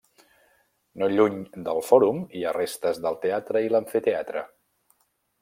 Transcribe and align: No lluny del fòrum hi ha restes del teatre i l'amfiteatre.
No 1.01 1.09
lluny 1.11 1.35
del 1.67 1.81
fòrum 1.89 2.23
hi 2.39 2.41
ha 2.45 2.55
restes 2.59 3.03
del 3.05 3.21
teatre 3.27 3.63
i 3.67 3.71
l'amfiteatre. 3.75 4.45